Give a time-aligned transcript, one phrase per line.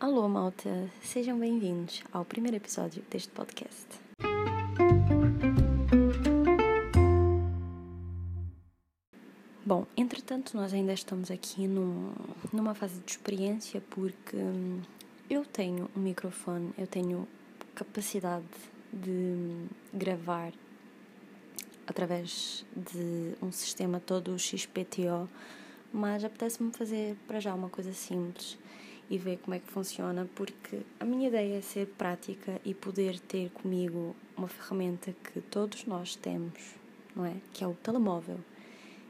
[0.00, 0.88] Alô, malta!
[1.02, 3.84] Sejam bem-vindos ao primeiro episódio deste podcast.
[9.66, 12.12] Bom, entretanto, nós ainda estamos aqui num,
[12.52, 14.82] numa fase de experiência porque hum,
[15.28, 17.26] eu tenho um microfone, eu tenho
[17.74, 18.46] capacidade
[18.92, 20.52] de gravar
[21.88, 25.28] através de um sistema todo XPTO,
[25.92, 28.56] mas apetece-me fazer para já uma coisa simples
[29.10, 33.18] e ver como é que funciona, porque a minha ideia é ser prática e poder
[33.20, 36.74] ter comigo uma ferramenta que todos nós temos,
[37.16, 37.34] não é?
[37.52, 38.38] Que é o telemóvel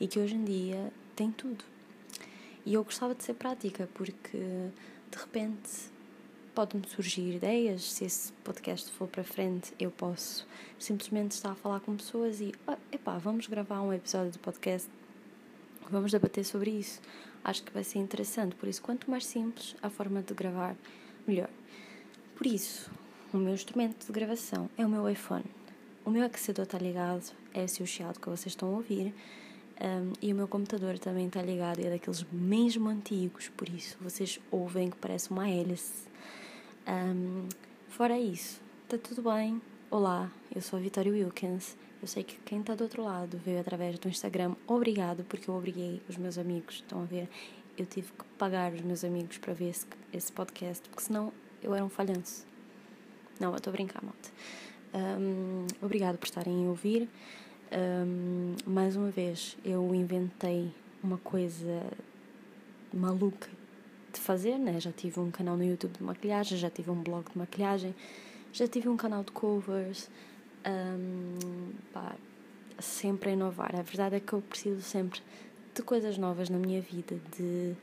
[0.00, 1.64] e que hoje em dia tem tudo.
[2.66, 5.70] E eu gostava de ser prática porque de repente
[6.54, 7.92] podem surgir ideias.
[7.92, 10.46] Se esse podcast for para frente, eu posso
[10.78, 14.88] simplesmente estar a falar com pessoas e, ah, epá, vamos gravar um episódio do podcast,
[15.90, 17.00] vamos debater sobre isso
[17.44, 18.56] acho que vai ser interessante.
[18.56, 20.74] Por isso, quanto mais simples a forma de gravar,
[21.26, 21.50] melhor.
[22.34, 22.90] Por isso,
[23.32, 25.44] o meu instrumento de gravação é o meu iPhone.
[26.04, 29.14] O meu aquecedor está ligado, é esse o chiado que vocês estão a ouvir.
[29.80, 34.38] Um, e o meu computador também está ligado, é daqueles mesmo antigos, por isso vocês
[34.50, 36.08] ouvem que parece uma hélice.
[36.86, 37.48] Um,
[37.88, 39.60] fora isso, está tudo bem.
[39.90, 43.58] Olá, eu sou a Vitória Wilkins eu sei que quem está do outro lado veio
[43.58, 44.54] através do Instagram.
[44.66, 46.74] Obrigado, porque eu obriguei os meus amigos.
[46.74, 47.30] Estão a ver?
[47.78, 51.32] Eu tive que pagar os meus amigos para ver esse, esse podcast, porque senão
[51.62, 52.46] eu era um falhanço.
[53.40, 54.28] Não, eu estou a brincar, malta.
[54.92, 57.08] Um, obrigado por estarem a ouvir.
[57.72, 60.70] Um, mais uma vez, eu inventei
[61.02, 61.82] uma coisa
[62.92, 63.48] maluca
[64.12, 64.78] de fazer, né?
[64.78, 67.94] Já tive um canal no YouTube de maquilhagem, já tive um blog de maquilhagem,
[68.52, 70.10] já tive um canal de covers
[70.66, 72.14] um, pá,
[72.78, 73.74] sempre a inovar.
[73.74, 75.20] A verdade é que eu preciso sempre
[75.74, 77.76] de coisas novas na minha vida, de, de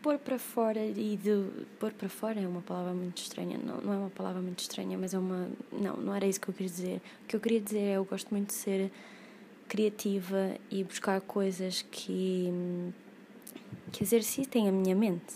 [0.00, 3.92] pôr para fora e de pôr para fora é uma palavra muito estranha, não, não
[3.92, 5.48] é uma palavra muito estranha, mas é uma.
[5.72, 7.02] Não, não era isso que eu queria dizer.
[7.24, 8.92] O que eu queria dizer é eu gosto muito de ser
[9.68, 12.52] criativa e buscar coisas que,
[13.90, 15.34] que exercitem a minha mente.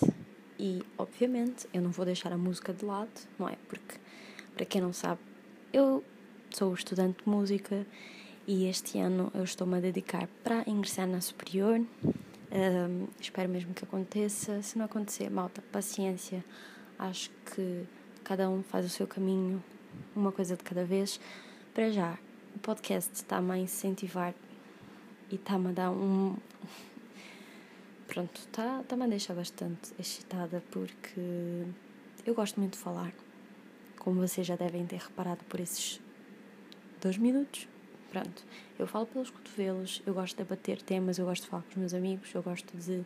[0.57, 3.57] E, obviamente, eu não vou deixar a música de lado, não é?
[3.69, 3.97] Porque
[4.61, 5.19] para quem não sabe,
[5.73, 6.05] eu
[6.51, 7.87] sou estudante de música
[8.47, 11.81] e este ano eu estou-me a dedicar para ingressar na superior.
[11.81, 14.61] Um, espero mesmo que aconteça.
[14.61, 16.45] Se não acontecer, malta, paciência.
[16.99, 17.85] Acho que
[18.23, 19.65] cada um faz o seu caminho,
[20.15, 21.19] uma coisa de cada vez.
[21.73, 22.19] Para já,
[22.55, 24.35] o podcast está-me a incentivar
[25.31, 26.37] e está-me a dar um.
[28.07, 31.65] Pronto, está-me tá a deixar bastante excitada porque
[32.27, 33.11] eu gosto muito de falar
[34.01, 36.01] como vocês já devem ter reparado por esses
[37.01, 37.69] dois minutos.
[38.11, 38.45] Pronto,
[38.77, 41.77] eu falo pelos cotovelos, eu gosto de debater temas, eu gosto de falar com os
[41.77, 43.05] meus amigos, eu gosto de, de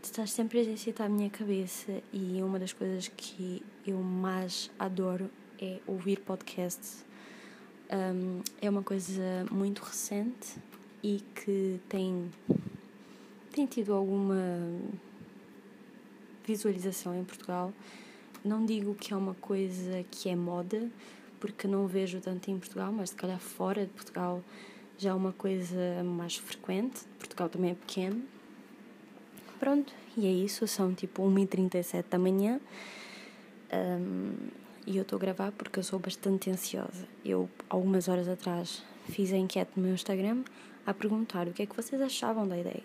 [0.00, 5.28] estar sempre a exercitar a minha cabeça e uma das coisas que eu mais adoro
[5.58, 7.04] é ouvir podcasts.
[7.90, 10.56] Um, é uma coisa muito recente
[11.02, 12.30] e que tem,
[13.50, 14.36] tem tido alguma
[16.44, 17.72] visualização em Portugal
[18.46, 20.90] não digo que é uma coisa que é moda,
[21.40, 24.42] porque não vejo tanto em Portugal, mas se calhar fora de Portugal
[24.98, 27.02] já é uma coisa mais frequente.
[27.18, 28.22] Portugal também é pequeno.
[29.58, 30.66] Pronto, e é isso.
[30.66, 32.60] São tipo 1h37 da manhã.
[33.72, 34.34] Um,
[34.86, 37.06] e eu estou a gravar porque eu sou bastante ansiosa.
[37.24, 40.44] Eu, algumas horas atrás, fiz a enquete no meu Instagram
[40.86, 42.84] a perguntar o que é que vocês achavam da ideia.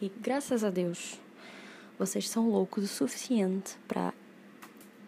[0.00, 1.20] E graças a Deus,
[1.96, 4.12] vocês são loucos o suficiente para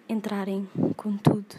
[0.09, 1.57] entrarem com tudo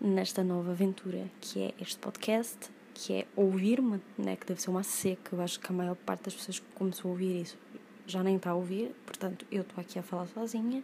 [0.00, 4.82] nesta nova aventura que é este podcast, que é ouvir-me, né, que deve ser uma
[4.82, 5.34] seca.
[5.34, 7.58] Eu acho que a maior parte das pessoas que começou a ouvir isso
[8.06, 10.82] já nem está a ouvir, portanto eu estou aqui a falar sozinha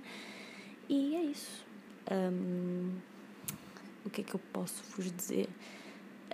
[0.89, 1.65] e é isso.
[2.11, 2.93] Um,
[4.05, 5.49] o que é que eu posso vos dizer?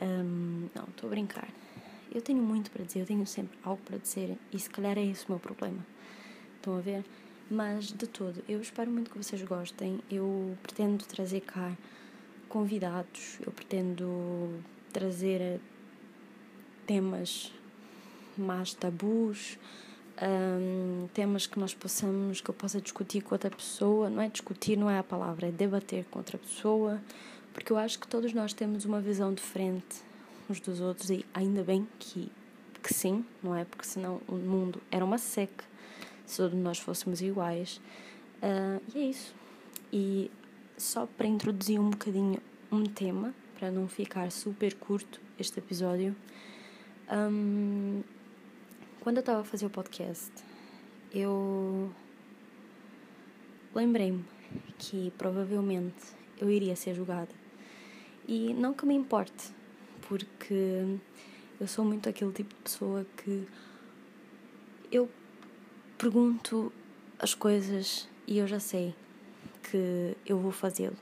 [0.03, 1.49] Um, não, estou a brincar.
[2.13, 5.05] Eu tenho muito para dizer, eu tenho sempre algo para dizer e se calhar é
[5.05, 5.87] esse o meu problema.
[6.57, 7.05] Estão a ver?
[7.51, 9.99] Mas de todo, eu espero muito que vocês gostem.
[10.09, 11.77] Eu pretendo trazer cá
[12.49, 14.63] convidados, eu pretendo
[14.93, 15.61] trazer
[16.87, 17.53] temas
[18.39, 19.59] mais tabus,
[20.23, 24.09] um, temas que nós possamos, que eu possa discutir com outra pessoa.
[24.09, 27.03] Não é discutir, não é a palavra, é debater com outra pessoa,
[27.53, 30.09] porque eu acho que todos nós temos uma visão diferente
[30.49, 32.31] uns dos outros e ainda bem que,
[32.83, 33.65] que sim, não é?
[33.65, 35.70] Porque senão o mundo era uma seca
[36.31, 37.81] se todos nós fôssemos iguais.
[38.37, 39.35] Uh, e é isso.
[39.93, 40.31] E
[40.77, 42.41] só para introduzir um bocadinho
[42.71, 46.15] um tema, para não ficar super curto este episódio,
[47.11, 48.03] um,
[49.01, 50.31] quando eu estava a fazer o podcast,
[51.13, 51.91] eu
[53.75, 54.25] lembrei-me
[54.79, 57.35] que provavelmente eu iria ser julgada.
[58.29, 59.51] E não que me importe,
[60.09, 60.99] porque
[61.59, 63.49] eu sou muito aquele tipo de pessoa que
[64.93, 65.09] eu
[66.01, 66.73] pergunto
[67.19, 68.95] as coisas e eu já sei
[69.71, 70.97] que eu vou fazê-lo.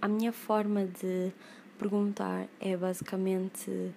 [0.00, 1.30] A minha forma de
[1.78, 3.92] perguntar é basicamente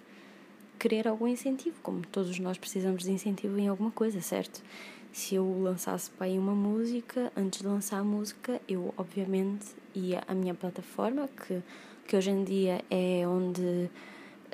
[0.78, 4.62] querer algum incentivo, como todos nós precisamos de incentivo em alguma coisa, certo?
[5.10, 10.22] Se eu lançasse para aí uma música, antes de lançar a música, eu obviamente ia
[10.28, 11.62] à minha plataforma, que,
[12.06, 13.90] que hoje em dia é onde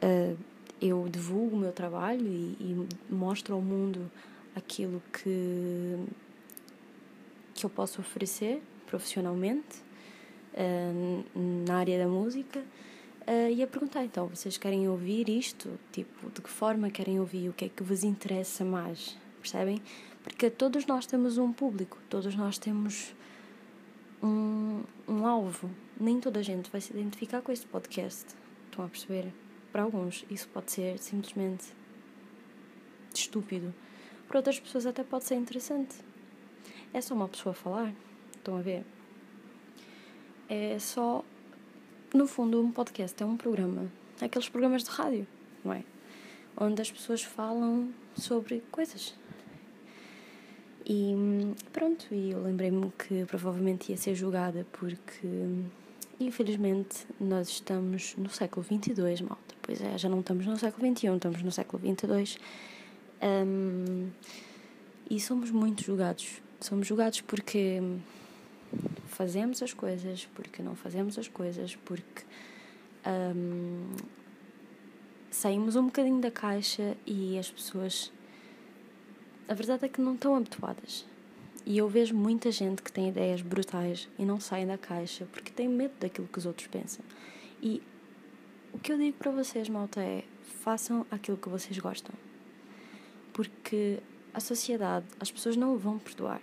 [0.01, 0.39] uh,
[0.81, 4.09] eu divulgo o meu trabalho e, e mostro ao mundo
[4.55, 5.97] aquilo que,
[7.55, 9.83] que eu posso oferecer profissionalmente
[10.55, 15.79] uh, na área da música uh, e a perguntar então vocês querem ouvir isto?
[15.93, 17.49] Tipo de que forma querem ouvir?
[17.49, 19.17] O que é que vos interessa mais?
[19.41, 19.83] Percebem?
[20.23, 23.15] Porque todos nós temos um público todos nós temos
[24.23, 25.71] um, um alvo.
[26.01, 28.25] Nem toda a gente vai se identificar com este podcast.
[28.71, 29.33] Estão a perceber?
[29.71, 31.67] Para alguns isso pode ser simplesmente
[33.15, 33.75] estúpido
[34.35, 35.95] para outras pessoas até pode ser interessante
[36.93, 37.95] é só uma pessoa falar
[38.37, 38.85] estão a ver
[40.49, 41.25] é só
[42.13, 43.89] no fundo, um podcast é um programa,
[44.21, 45.25] aqueles programas de rádio,
[45.65, 45.85] não é?
[46.57, 49.15] Onde as pessoas falam sobre coisas.
[50.85, 51.15] E
[51.73, 55.29] pronto, e eu lembrei-me que provavelmente ia ser julgada porque,
[56.21, 59.55] infelizmente, nós estamos no século 22, malta.
[59.63, 62.39] Pois é, já não estamos no século 21, estamos no século 22.
[63.25, 64.11] Um,
[65.09, 66.43] e somos muito julgados.
[66.61, 67.81] Somos julgados porque
[69.07, 72.25] fazemos as coisas, porque não fazemos as coisas, porque
[73.07, 73.91] um,
[75.31, 78.13] saímos um bocadinho da caixa e as pessoas.
[79.49, 81.07] A verdade é que não estão habituadas.
[81.67, 85.51] E eu vejo muita gente que tem ideias brutais e não saem da caixa porque
[85.51, 87.03] tem medo daquilo que os outros pensam.
[87.63, 87.83] E
[88.73, 90.25] o que eu digo para vocês, malta, é
[90.63, 92.15] façam aquilo que vocês gostam.
[93.35, 93.99] Porque
[94.33, 96.41] a sociedade, as pessoas não vão perdoar.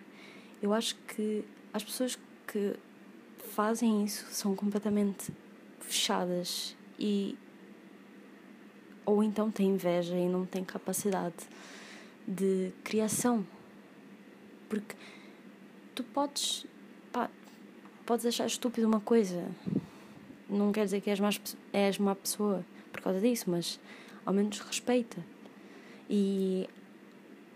[0.62, 1.44] Eu acho que
[1.74, 2.76] as pessoas que
[3.56, 5.32] fazem isso são completamente
[5.80, 7.36] fechadas e
[9.04, 11.36] ou então têm inveja e não têm capacidade
[12.28, 13.46] de criação.
[14.70, 14.96] Porque
[15.96, 16.66] tu podes
[17.12, 17.30] pá,
[18.06, 19.50] podes achar estúpido uma coisa.
[20.48, 21.42] Não quer dizer que és, mais,
[21.74, 23.80] és má pessoa por causa disso, mas
[24.26, 25.24] ao menos respeita.
[26.10, 26.70] E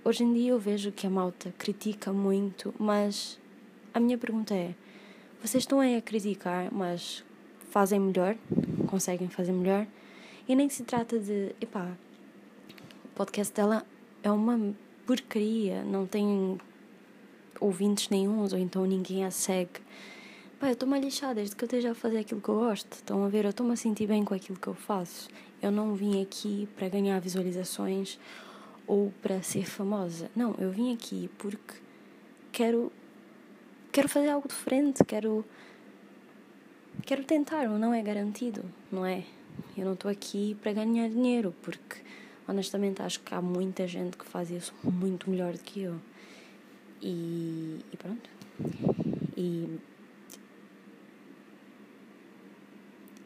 [0.05, 3.39] hoje em dia eu vejo que a malta critica muito, mas
[3.91, 4.75] a minha pergunta é:
[5.41, 7.25] vocês estão aí a criticar, mas
[7.71, 8.37] fazem melhor?
[8.87, 9.87] Conseguem fazer melhor?
[10.47, 11.97] E nem se trata de, epá,
[13.03, 13.83] o podcast dela
[14.21, 14.75] é uma
[15.07, 16.57] porcaria, não tem
[17.59, 19.81] ouvintes nenhums, ou então ninguém a segue.
[20.59, 22.93] Pá, eu estou-me a lixar desde que eu esteja a fazer aquilo que eu gosto.
[22.93, 23.43] Estão a ver?
[23.43, 25.27] Eu estou-me a sentir bem com aquilo que eu faço.
[25.61, 28.19] Eu não vim aqui para ganhar visualizações
[28.87, 30.29] ou para ser famosa.
[30.35, 31.75] Não, eu vim aqui porque
[32.51, 32.91] quero
[33.91, 35.45] quero fazer algo diferente, quero
[37.05, 39.23] quero tentar, mas não é garantido, não é?
[39.77, 42.01] Eu não estou aqui para ganhar dinheiro, porque
[42.47, 45.95] honestamente acho que há muita gente que faz isso muito melhor do que eu.
[47.01, 48.29] E, e pronto.
[49.37, 49.79] E,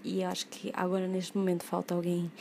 [0.04, 2.32] e acho que agora neste momento falta alguém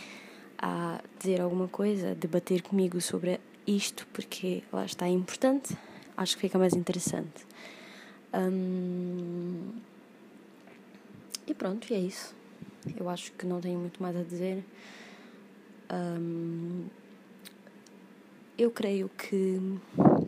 [0.58, 5.76] a dizer alguma coisa, debater comigo sobre isto, porque lá está é importante,
[6.16, 7.46] acho que fica mais interessante.
[11.46, 12.34] E pronto, e é isso.
[12.96, 14.64] Eu acho que não tenho muito mais a dizer.
[18.56, 19.60] Eu creio que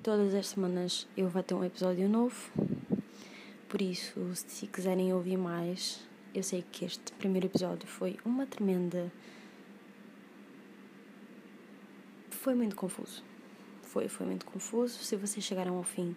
[0.02, 2.50] todas as semanas eu vou ter um episódio novo.
[3.68, 6.00] Por isso, se quiserem ouvir mais,
[6.34, 9.12] eu sei que este primeiro episódio foi uma tremenda.
[12.40, 13.22] Foi muito confuso.
[13.82, 14.98] Foi, foi muito confuso.
[15.04, 16.16] Se vocês chegaram ao fim,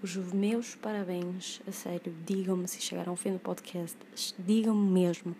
[0.00, 2.14] os meus parabéns, a sério.
[2.24, 3.96] Digam-me se chegaram ao fim do podcast.
[4.38, 5.34] Digam-me mesmo.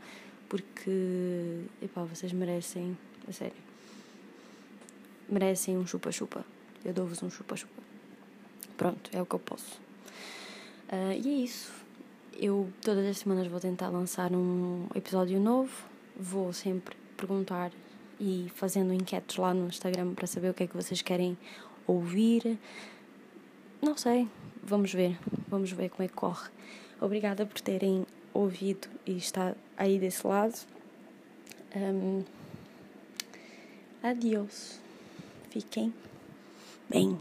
[0.49, 2.99] Porque, epá, vocês merecem,
[3.29, 3.55] a sério.
[5.29, 6.45] Merecem um chupa-chupa.
[6.85, 7.81] Eu dou-vos um chupa-chupa.
[8.77, 9.81] Pronto, é o que eu posso.
[10.91, 11.73] Uh, e é isso.
[12.37, 15.87] Eu todas as semanas vou tentar lançar um episódio novo.
[16.17, 17.71] Vou sempre perguntar
[18.21, 21.37] e fazendo enquetes lá no Instagram para saber o que é que vocês querem
[21.87, 22.59] ouvir.
[23.83, 24.29] Não sei,
[24.63, 25.19] vamos ver,
[25.49, 26.51] vamos ver como é que corre.
[27.01, 30.55] Obrigada por terem ouvido e estar aí desse lado.
[31.75, 32.25] Um,
[34.03, 34.81] adiós.
[35.51, 35.95] Fiquem
[36.89, 37.19] bem.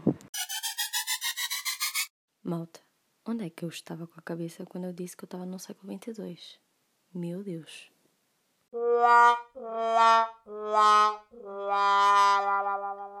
[2.42, 2.80] Malta,
[3.26, 5.58] Onde é que eu estava com a cabeça quando eu disse que eu estava no
[5.58, 6.60] século 22?
[7.14, 7.93] Meu Deus.
[8.74, 10.26] la la
[10.74, 11.16] la
[11.68, 13.13] la la la